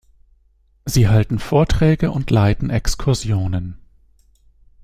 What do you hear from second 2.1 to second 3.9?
leiten Exkursionen.